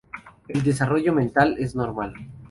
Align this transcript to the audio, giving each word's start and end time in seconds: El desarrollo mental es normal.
El 0.47 0.63
desarrollo 0.63 1.13
mental 1.13 1.57
es 1.59 1.75
normal. 1.75 2.15